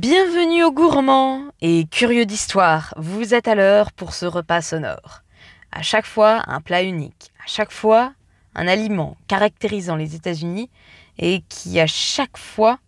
[0.00, 2.94] Bienvenue aux gourmands et curieux d'histoire.
[2.98, 5.24] Vous êtes à l'heure pour ce repas sonore.
[5.72, 7.32] À chaque fois, un plat unique.
[7.44, 8.12] À chaque fois,
[8.54, 10.70] un aliment caractérisant les États-Unis
[11.18, 12.78] et qui, à chaque fois,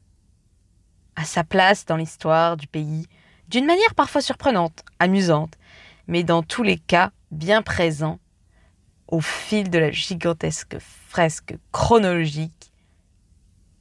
[1.16, 3.08] a sa place dans l'histoire du pays
[3.48, 5.54] d'une manière parfois surprenante, amusante,
[6.06, 8.20] mais dans tous les cas bien présent
[9.08, 12.71] au fil de la gigantesque fresque chronologique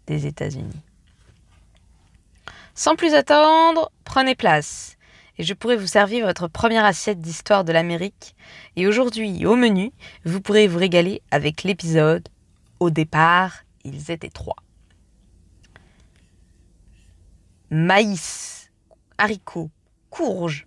[0.07, 0.81] des États-Unis.
[2.79, 4.95] Sans plus attendre, prenez place
[5.37, 8.37] et je pourrai vous servir votre première assiette d'histoire de l'Amérique.
[8.77, 9.91] Et aujourd'hui, au menu,
[10.23, 12.29] vous pourrez vous régaler avec l'épisode
[12.79, 14.55] Au départ, ils étaient trois.
[17.69, 18.71] Maïs,
[19.17, 19.71] haricots,
[20.09, 20.65] courges.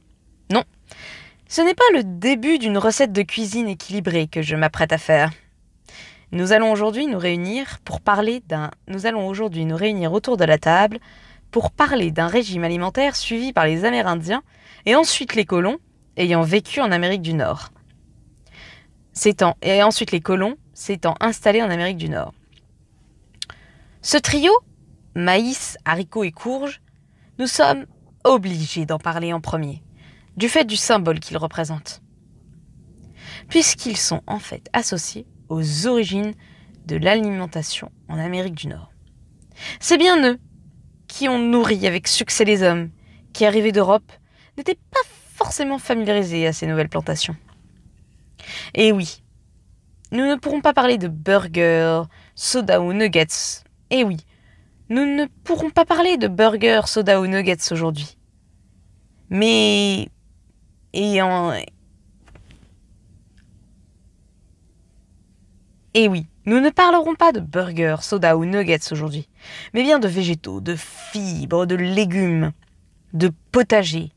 [0.50, 0.64] Non,
[1.48, 5.30] ce n'est pas le début d'une recette de cuisine équilibrée que je m'apprête à faire.
[6.30, 10.44] Nous allons aujourd'hui nous réunir pour parler d'un nous allons aujourd'hui nous réunir autour de
[10.44, 10.98] la table
[11.52, 14.42] pour parler d'un régime alimentaire suivi par les Amérindiens
[14.86, 15.78] et ensuite les colons
[16.16, 17.68] ayant vécu en Amérique du Nord.
[19.62, 22.32] et ensuite les colons s'étant installés en Amérique du Nord.
[24.00, 24.50] Ce trio,
[25.14, 26.80] maïs, haricots et courges,
[27.38, 27.86] nous sommes
[28.24, 29.82] obligés d'en parler en premier
[30.38, 32.00] du fait du symbole qu'ils représentent,
[33.50, 36.32] puisqu'ils sont en fait associés aux origines
[36.86, 38.90] de l'alimentation en Amérique du Nord.
[39.78, 40.38] C'est bien eux
[41.12, 42.88] qui ont nourri avec succès les hommes
[43.34, 44.10] qui, arrivés d'Europe,
[44.56, 45.02] n'étaient pas
[45.34, 47.36] forcément familiarisés à ces nouvelles plantations.
[48.74, 49.22] Et oui,
[50.10, 52.04] nous ne pourrons pas parler de burgers,
[52.34, 53.62] soda ou nuggets.
[53.90, 54.16] Et oui,
[54.88, 58.16] nous ne pourrons pas parler de burgers, soda ou nuggets aujourd'hui.
[59.28, 60.08] Mais
[60.94, 61.52] et en...
[65.92, 69.28] Et oui, nous ne parlerons pas de burgers, soda ou nuggets aujourd'hui,
[69.74, 72.52] mais bien de végétaux, de fibres, de légumes,
[73.12, 74.12] de potager.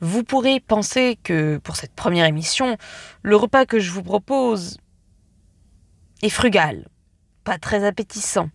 [0.00, 2.76] Vous pourrez penser que pour cette première émission,
[3.22, 4.78] le repas que je vous propose
[6.22, 6.86] est frugal,
[7.44, 8.50] pas très appétissant.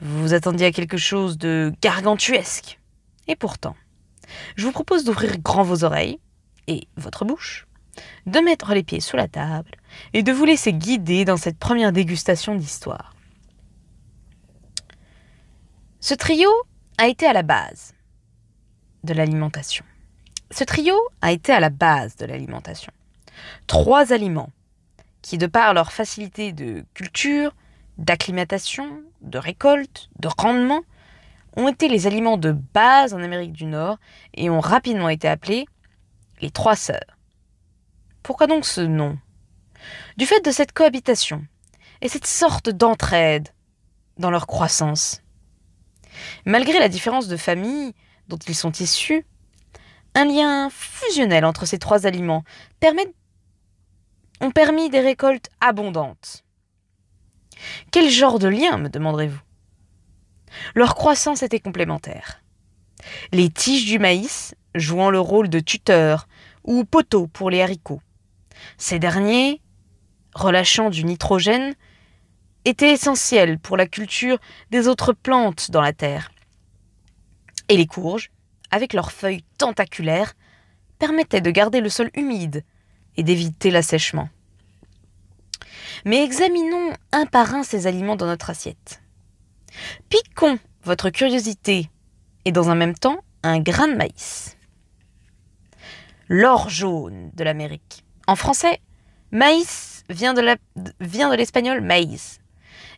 [0.00, 2.78] Vous vous attendiez à quelque chose de gargantuesque.
[3.28, 3.76] Et pourtant,
[4.56, 6.18] je vous propose d'ouvrir grand vos oreilles
[6.66, 7.65] et votre bouche,
[8.26, 9.70] de mettre les pieds sous la table
[10.12, 13.14] et de vous laisser guider dans cette première dégustation d'histoire.
[16.00, 16.50] Ce trio
[16.98, 17.94] a été à la base
[19.04, 19.84] de l'alimentation.
[20.50, 22.92] Ce trio a été à la base de l'alimentation.
[23.66, 24.50] Trois aliments
[25.22, 27.52] qui, de par leur facilité de culture,
[27.98, 30.82] d'acclimatation, de récolte, de rendement,
[31.56, 33.98] ont été les aliments de base en Amérique du Nord
[34.34, 35.66] et ont rapidement été appelés
[36.40, 37.15] les trois sœurs.
[38.26, 39.16] Pourquoi donc ce nom?
[40.16, 41.46] Du fait de cette cohabitation
[42.00, 43.50] et cette sorte d'entraide
[44.18, 45.22] dans leur croissance.
[46.44, 47.94] Malgré la différence de famille
[48.26, 49.24] dont ils sont issus,
[50.16, 52.42] un lien fusionnel entre ces trois aliments
[52.80, 53.06] permet,
[54.40, 56.42] ont permis des récoltes abondantes.
[57.92, 59.40] Quel genre de lien, me demanderez-vous?
[60.74, 62.42] Leur croissance était complémentaire.
[63.30, 66.26] Les tiges du maïs jouant le rôle de tuteur
[66.64, 68.00] ou poteau pour les haricots.
[68.78, 69.60] Ces derniers,
[70.34, 71.74] relâchant du nitrogène,
[72.64, 74.38] étaient essentiels pour la culture
[74.70, 76.30] des autres plantes dans la terre.
[77.68, 78.30] Et les courges,
[78.70, 80.34] avec leurs feuilles tentaculaires,
[80.98, 82.64] permettaient de garder le sol humide
[83.16, 84.28] et d'éviter l'assèchement.
[86.04, 89.02] Mais examinons un par un ces aliments dans notre assiette.
[90.08, 91.90] Piquons votre curiosité
[92.44, 94.56] et dans un même temps un grain de maïs
[96.28, 98.04] l'or jaune de l'Amérique.
[98.28, 98.80] En français,
[99.30, 102.40] maïs vient de l'espagnol maïs.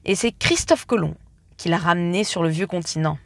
[0.07, 1.17] Et c'est Christophe Colomb
[1.59, 3.19] qui l'a ramené sur le vieux continent.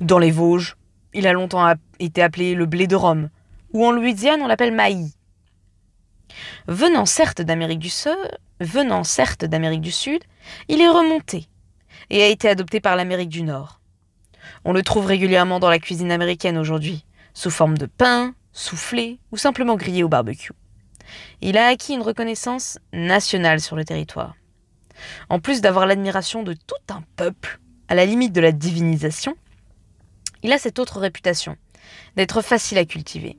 [0.00, 0.76] Dans les Vosges,
[1.12, 3.28] il a longtemps été appelé le blé de Rome,
[3.72, 5.12] ou en Louisiane on l'appelle maïs.
[6.66, 8.16] Venant certes d'Amérique du Sud,
[8.60, 10.22] venant certes d'Amérique du Sud,
[10.68, 11.48] il est remonté
[12.08, 13.80] et a été adopté par l'Amérique du Nord.
[14.64, 17.04] On le trouve régulièrement dans la cuisine américaine aujourd'hui,
[17.34, 20.52] sous forme de pain, soufflé ou simplement grillé au barbecue.
[21.40, 24.34] Il a acquis une reconnaissance nationale sur le territoire.
[25.28, 29.36] En plus d'avoir l'admiration de tout un peuple, à la limite de la divinisation,
[30.42, 31.56] il a cette autre réputation,
[32.16, 33.38] d'être facile à cultiver.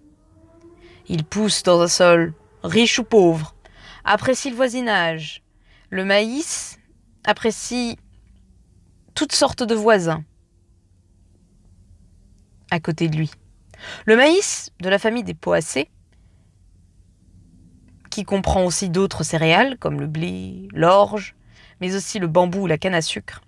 [1.07, 2.33] Il pousse dans un sol
[2.63, 3.55] riche ou pauvre,
[4.03, 5.43] apprécie le voisinage.
[5.89, 6.79] Le maïs
[7.25, 7.97] apprécie
[9.15, 10.23] toutes sortes de voisins
[12.71, 13.31] à côté de lui.
[14.05, 15.89] Le maïs, de la famille des poacées,
[18.17, 21.35] qui comprend aussi d'autres céréales comme le blé, l'orge,
[21.79, 23.43] mais aussi le bambou ou la canne à sucre.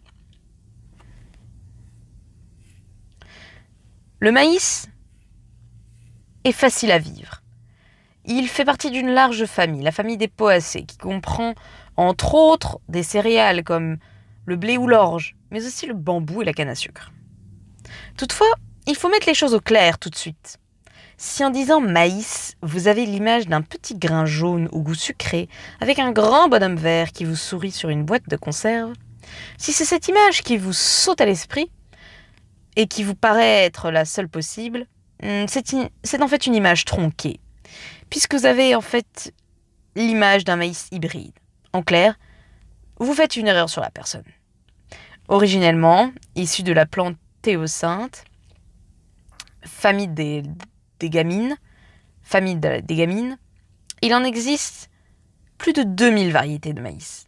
[4.20, 4.88] Le maïs
[6.44, 7.42] est facile à vivre.
[8.26, 11.56] Il fait partie d'une large famille, la famille des poacées, qui comprend
[11.98, 13.98] entre autres des céréales comme
[14.46, 17.12] le blé ou l'orge, mais aussi le bambou et la canne à sucre.
[18.18, 18.54] Toutefois,
[18.86, 20.60] il faut mettre les choses au clair tout de suite.
[21.22, 25.50] Si en disant maïs, vous avez l'image d'un petit grain jaune au goût sucré,
[25.82, 28.94] avec un grand bonhomme vert qui vous sourit sur une boîte de conserve,
[29.58, 31.70] si c'est cette image qui vous saute à l'esprit
[32.78, 34.86] et qui vous paraît être la seule possible,
[35.22, 37.42] hmm, c'est en fait une image tronquée,
[38.10, 39.34] puisque vous avez en fait
[39.98, 41.38] l'image d'un maïs hybride.
[41.74, 42.18] En clair,
[42.98, 44.24] vous faites une erreur sur la personne.
[45.28, 48.24] Originellement, issu de la plante théocynthe,
[49.66, 50.44] famille des,
[51.08, 51.56] gamines,
[52.22, 53.38] famille des gamines,
[54.02, 54.90] il en existe
[55.58, 57.28] plus de 2000 variétés de maïs.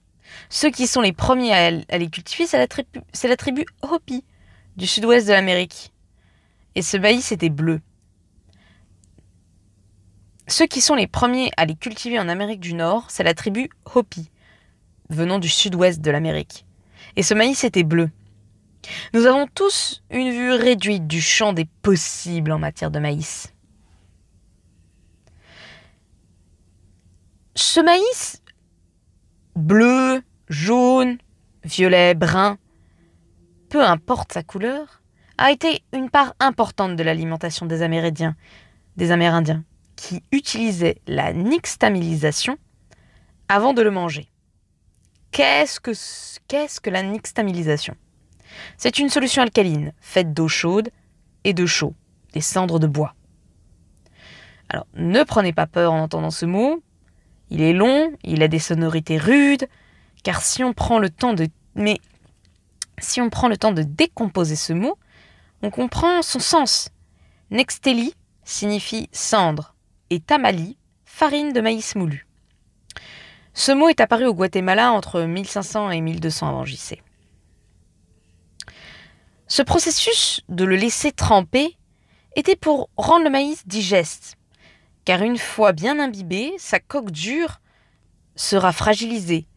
[0.49, 4.23] Ceux qui sont les premiers à, les cultiver, c'est la, la tribu Hopi
[4.77, 5.93] du sud-ouest de l'Amérique.
[6.75, 7.81] Et ce maïs était bleu.
[10.47, 13.69] Ceux qui sont les premiers à les cultiver en Amérique du Nord, c'est la tribu
[13.93, 14.29] Hopi,
[15.09, 16.65] venant du sud-ouest de l'Amérique.
[17.15, 18.09] Et ce maïs était bleu.
[19.13, 23.53] Nous avons tous une vue réduite du champ des possibles en matière de maïs.
[27.63, 28.41] Ce maïs,
[29.55, 31.19] bleu, jaune,
[31.63, 32.57] violet, brun,
[33.69, 35.03] peu importe sa couleur,
[35.37, 38.35] a été une part importante de l'alimentation des Amérindiens,
[38.97, 39.63] des Amérindiens,
[39.95, 42.57] qui utilisaient la nixtamilisation
[43.47, 44.27] avant de le manger.
[45.29, 47.95] Qu'est-ce que, la nixtamilisation
[48.75, 50.89] C'est une solution alcaline faite d'eau chaude
[51.43, 51.93] et de chaux,
[52.33, 53.13] des cendres de bois.
[54.67, 56.81] Alors, ne prenez pas peur en entendant ce mot.
[57.51, 59.67] Il est long, il a des sonorités rudes,
[60.23, 61.49] car si on prend le temps de
[62.97, 64.97] si on prend le temps de décomposer ce mot,
[65.61, 66.89] on comprend son sens.
[67.49, 68.13] Nexteli
[68.45, 69.75] signifie cendre
[70.09, 72.25] et tamali, farine de maïs moulu.
[73.53, 77.01] Ce mot est apparu au Guatemala entre 1500 et 1200 avant JC.
[79.47, 81.77] Ce processus de le laisser tremper
[82.37, 84.37] était pour rendre le maïs digeste,
[85.05, 87.59] car une fois bien imbibé, sa coque dure
[88.35, 89.47] sera fragilisée.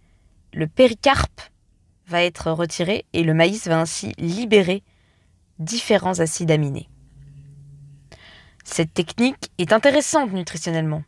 [0.52, 1.41] Le péricarpe
[2.06, 4.82] va être retiré et le maïs va ainsi libérer
[5.58, 6.88] différents acides aminés.
[8.64, 11.02] Cette technique est intéressante nutritionnellement,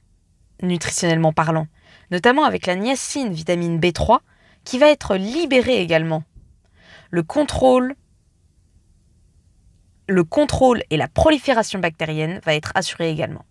[0.62, 1.66] nutritionnellement parlant,
[2.10, 4.20] notamment avec la niacine, vitamine B3,
[4.64, 6.24] qui va être libérée également.
[7.10, 7.94] Le contrôle,
[10.08, 13.44] le contrôle et la prolifération bactérienne va être assuré également.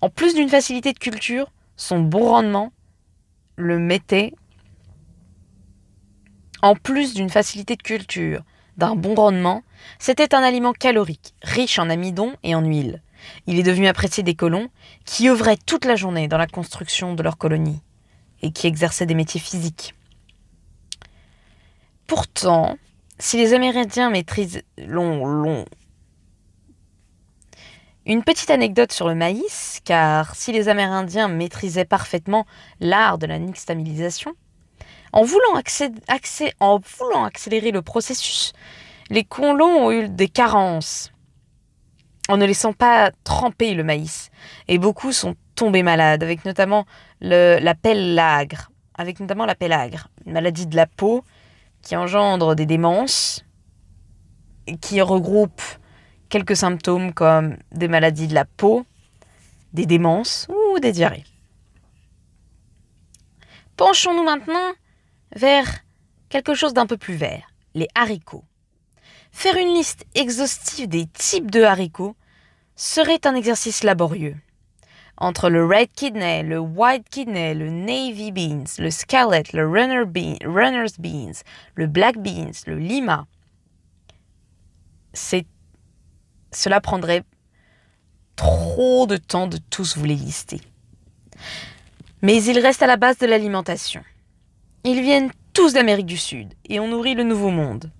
[0.00, 2.72] En plus d'une facilité de culture, son bon rendement
[3.56, 4.32] le mettait
[6.62, 8.42] en plus d'une facilité de culture,
[8.78, 9.62] d'un bon rendement,
[9.98, 13.02] c'était un aliment calorique, riche en amidon et en huile.
[13.46, 14.68] Il est devenu apprécié des colons
[15.04, 17.82] qui œuvraient toute la journée dans la construction de leur colonie
[18.42, 19.94] et qui exerçaient des métiers physiques.
[22.06, 22.76] Pourtant,
[23.18, 25.64] si les Amérindiens maîtrisent long.
[28.06, 32.44] Une petite anecdote sur le maïs, car si les Amérindiens maîtrisaient parfaitement
[32.78, 34.34] l'art de la nixtamilisation,
[35.14, 38.52] en voulant, accélérer le processus,
[39.08, 41.12] les colons ont eu des carences
[42.28, 44.30] en ne laissant pas tremper le maïs.
[44.68, 46.84] Et beaucoup sont tombés malades, avec notamment
[47.20, 51.24] la pellagre, avec notamment la pellagre, une maladie de la peau
[51.80, 53.44] qui engendre des démences,
[54.80, 55.62] qui regroupe
[56.34, 58.84] quelques symptômes comme des maladies de la peau,
[59.72, 61.22] des démences ou des diarrhées.
[63.76, 64.72] Penchons-nous maintenant
[65.36, 65.84] vers
[66.30, 68.42] quelque chose d'un peu plus vert, les haricots.
[69.30, 72.16] Faire une liste exhaustive des types de haricots
[72.74, 74.36] serait un exercice laborieux.
[75.16, 80.02] Entre le red kidney, le white kidney, le navy beans, le scarlet, le runner
[80.44, 81.44] runner's beans,
[81.76, 83.28] le black beans, le lima,
[85.12, 85.46] c'est
[86.56, 87.24] cela prendrait
[88.36, 90.60] trop de temps de tous vous les lister.
[92.22, 94.02] Mais ils restent à la base de l'alimentation.
[94.84, 97.90] Ils viennent tous d'Amérique du Sud et on nourrit le Nouveau Monde.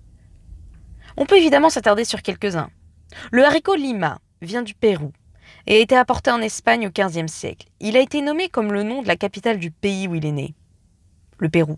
[1.17, 2.69] On peut évidemment s'attarder sur quelques-uns.
[3.31, 5.11] Le haricot lima vient du Pérou
[5.67, 7.67] et a été apporté en Espagne au XVe siècle.
[7.79, 10.31] Il a été nommé comme le nom de la capitale du pays où il est
[10.31, 10.53] né,
[11.37, 11.77] le Pérou.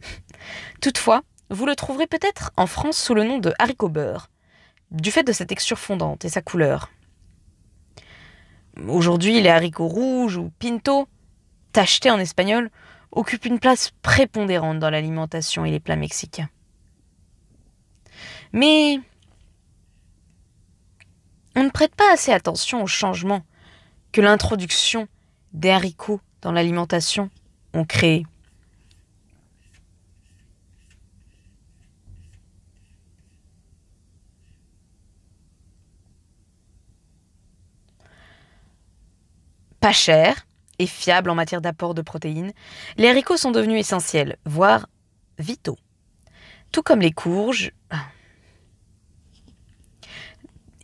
[0.80, 4.30] Toutefois, vous le trouverez peut-être en France sous le nom de haricot beurre,
[4.92, 6.90] du fait de sa texture fondante et sa couleur.
[8.88, 11.08] Aujourd'hui, les haricots rouges ou pinto,
[11.72, 12.70] tachetés en espagnol,
[13.10, 16.48] occupent une place prépondérante dans l'alimentation et les plats mexicains.
[18.52, 19.00] Mais
[21.56, 23.44] on ne prête pas assez attention aux changements
[24.12, 25.08] que l'introduction
[25.52, 27.30] des haricots dans l'alimentation
[27.74, 28.26] ont créés.
[39.82, 40.46] Pas cher
[40.78, 42.52] et fiable en matière d'apport de protéines,
[42.98, 44.86] les haricots sont devenus essentiels, voire
[45.40, 45.76] vitaux.
[46.70, 47.72] Tout comme les courges,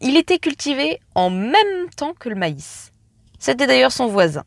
[0.00, 2.92] il était cultivé en même temps que le maïs.
[3.38, 4.44] C'était d'ailleurs son voisin.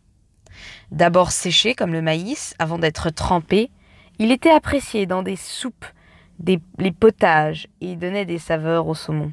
[0.92, 3.72] D'abord séché comme le maïs avant d'être trempé,
[4.20, 5.86] il était apprécié dans des soupes,
[6.46, 9.32] les potages et donnait des saveurs au saumon.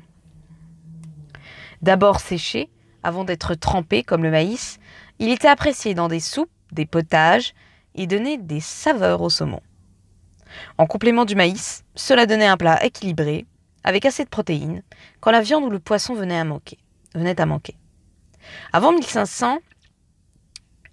[1.83, 2.71] D'abord séché
[3.03, 4.79] avant d'être trempé comme le maïs,
[5.19, 7.55] il était apprécié dans des soupes, des potages
[7.95, 9.61] et donnait des saveurs au saumon.
[10.79, 13.47] En complément du maïs, cela donnait un plat équilibré,
[13.85, 14.83] avec assez de protéines,
[15.21, 16.79] quand la viande ou le poisson venait à manquer.
[18.73, 19.59] Avant 1500,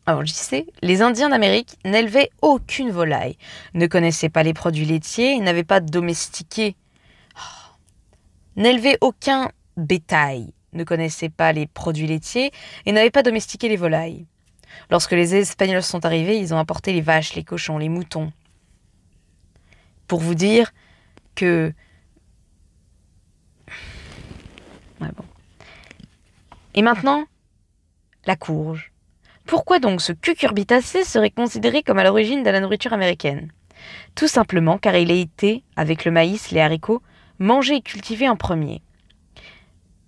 [0.06, 3.38] alors j'y sais, les Indiens d'Amérique n'élevaient aucune volaille,
[3.74, 6.76] ne connaissaient pas les produits laitiers n'avaient pas domestiqué,
[7.36, 7.76] oh,
[8.56, 12.52] n'élevaient aucun bétail, ne connaissaient pas les produits laitiers
[12.86, 14.26] et n'avaient pas domestiqué les volailles.
[14.92, 18.32] Lorsque les Espagnols sont arrivés, ils ont apporté les vaches, les cochons, les moutons.
[20.08, 20.72] Pour vous dire
[21.34, 21.74] que
[26.78, 27.26] Et maintenant,
[28.26, 28.92] la courge.
[29.46, 33.52] Pourquoi donc ce cucurbitacé serait considéré comme à l'origine de la nourriture américaine?
[34.14, 37.02] Tout simplement car il a été, avec le maïs, les haricots,
[37.40, 38.82] mangé et cultivé en premier,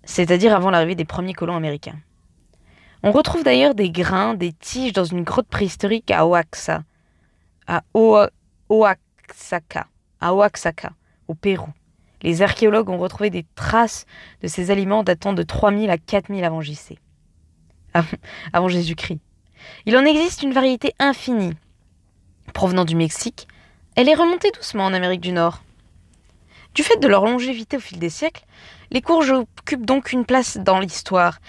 [0.08, 1.98] c'est-à-dire avant l'arrivée des premiers colons américains.
[3.02, 6.82] On retrouve d'ailleurs des grains, des tiges dans une grotte préhistorique à Oaxaca,
[7.66, 7.82] à
[8.70, 9.86] Oaxaca,
[10.18, 10.92] à Oaxaca,
[11.28, 11.68] au Pérou.
[12.22, 14.06] Les archéologues ont retrouvé des traces
[14.42, 16.98] de ces aliments datant de 3000 à 4000 avant JC.
[18.52, 19.20] Avant Jésus-Christ.
[19.84, 21.52] Il en existe une variété infinie.
[22.54, 23.46] Provenant du Mexique,
[23.94, 25.62] elle est remontée doucement en Amérique du Nord.
[26.78, 28.44] Du fait de leur longévité au fil des siècles,
[28.92, 31.40] les courges occupent donc une place dans l'histoire,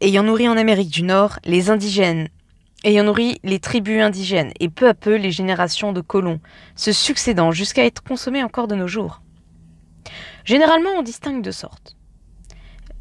[0.00, 2.30] ayant nourri en Amérique du Nord les indigènes,
[2.82, 6.40] ayant nourri les tribus indigènes et peu à peu les générations de colons,
[6.76, 9.20] se succédant jusqu'à être consommées encore de nos jours.
[10.46, 11.94] Généralement, on distingue deux sortes.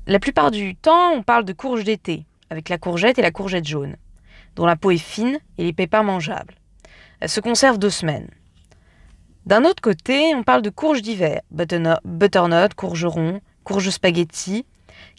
[0.05, 3.65] La plupart du temps, on parle de courge d'été, avec la courgette et la courgette
[3.65, 3.95] jaune,
[4.57, 6.55] dont la peau est fine et les pépins mangeables.
[7.21, 8.27] Elle se conserve deux semaines.
[9.49, 14.63] D'un autre côté, on parle de courge d'hiver, butternut, courgeron, courge spaghetti,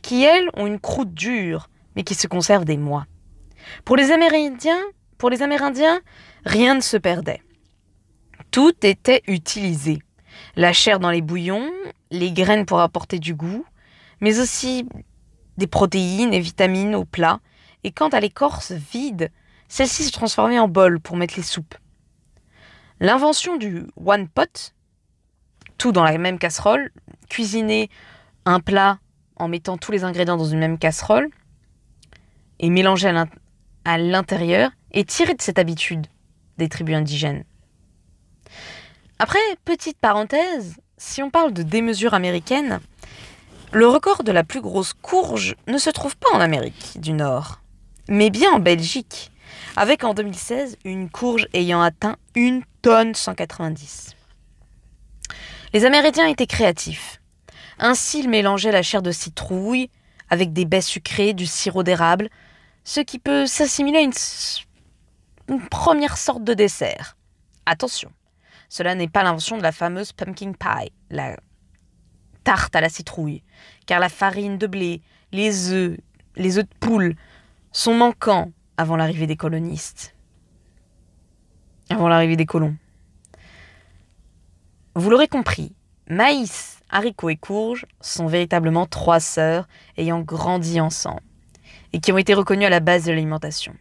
[0.04, 3.06] qui elles ont une croûte dure, mais qui se conservent des mois.
[3.84, 4.78] Pour les Amérindiens,
[5.18, 6.00] pour les Amérindiens,
[6.44, 7.42] rien ne se perdait.
[8.52, 9.98] Tout était utilisé
[10.54, 11.68] la chair dans les bouillons,
[12.12, 13.64] les graines pour apporter du goût,
[14.20, 14.86] mais aussi
[15.56, 17.40] des protéines et vitamines au plat,
[17.82, 19.32] et quant à l'écorce vide,
[19.66, 21.74] celle-ci se transformait en bol pour mettre les soupes.
[23.00, 24.74] L'invention du one pot,
[25.78, 26.92] tout dans la même casserole,
[27.30, 27.88] cuisiner
[28.44, 28.98] un plat
[29.36, 31.30] en mettant tous les ingrédients dans une même casserole
[32.58, 33.10] et mélanger
[33.86, 36.06] à l'intérieur, est tirée de cette habitude
[36.58, 37.44] des tribus indigènes.
[39.18, 42.80] Après, petite parenthèse, si on parle de démesure américaine,
[43.72, 47.60] le record de la plus grosse courge ne se trouve pas en Amérique du Nord,
[48.08, 49.30] mais bien en Belgique,
[49.76, 54.14] avec en 2016 une courge ayant atteint 1 tonne 190.
[55.72, 57.20] Les Amérindiens étaient créatifs.
[57.78, 59.90] Ainsi, ils mélangeaient la chair de citrouille
[60.28, 62.28] avec des baies sucrées, du sirop d'érable,
[62.84, 64.02] ce qui peut s'assimiler à
[65.48, 67.16] une première sorte de dessert.
[67.66, 68.10] Attention,
[68.68, 71.36] cela n'est pas l'invention de la fameuse pumpkin pie, la
[72.44, 73.42] tarte à la citrouille,
[73.86, 75.98] car la farine de blé, les œufs,
[76.36, 77.16] les œufs de poule
[77.72, 80.14] sont manquants avant l'arrivée des colonistes.
[81.90, 82.76] Avant l'arrivée des colons.
[84.94, 85.74] Vous l'aurez compris,
[86.08, 91.22] maïs, haricots et courges sont véritablement trois sœurs ayant grandi ensemble
[91.92, 93.74] et qui ont été reconnues à la base de l'alimentation.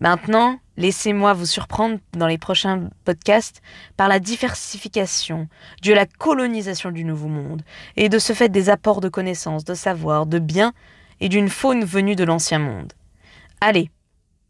[0.00, 3.62] Maintenant, laissez-moi vous surprendre dans les prochains podcasts
[3.96, 5.48] par la diversification,
[5.82, 7.62] de la colonisation du Nouveau Monde,
[7.96, 10.72] et de ce fait des apports de connaissances, de savoir, de biens
[11.20, 12.92] et d'une faune venue de l'Ancien Monde.
[13.60, 13.90] Allez,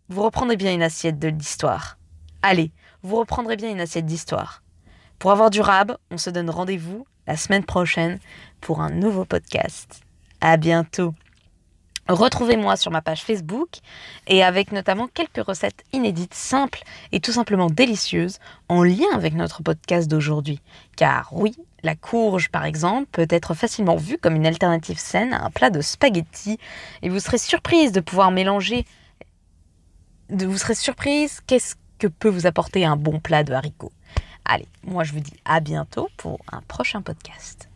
[0.09, 1.99] vous reprendrez bien une assiette de l'histoire.
[2.43, 2.73] Allez,
[3.03, 4.63] vous reprendrez bien une assiette d'histoire.
[5.19, 8.19] Pour avoir du rab, on se donne rendez-vous la semaine prochaine
[8.61, 10.01] pour un nouveau podcast.
[10.41, 11.15] À bientôt!
[12.09, 13.69] Retrouvez-moi sur ma page Facebook
[14.27, 18.39] et avec notamment quelques recettes inédites, simples et tout simplement délicieuses
[18.71, 20.61] en lien avec notre podcast d'aujourd'hui.
[20.97, 25.45] Car oui, La courge, par exemple, peut être facilement vue comme une alternative saine à
[25.45, 26.59] un plat de spaghettis
[27.03, 28.85] et vous serez surprise de pouvoir mélanger.
[30.31, 33.93] Vous serez surprise qu'est-ce que peut vous apporter un bon plat de haricots?
[34.45, 37.68] Allez, moi je vous dis à bientôt pour un prochain podcast.